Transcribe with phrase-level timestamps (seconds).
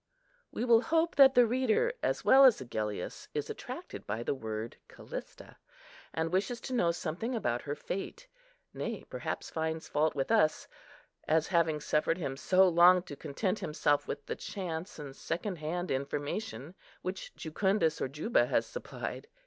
[0.51, 4.77] We will hope that the reader, as well as Agellius, is attracted by the word
[4.87, 5.57] Callista,
[6.11, 8.25] and wishes to know something about her fate;
[8.73, 10.67] nay, perhaps finds fault with us
[11.27, 15.91] as having suffered him so long to content himself with the chance and second hand
[15.91, 16.73] information
[17.03, 19.27] which Jucundus or Juba has supplied.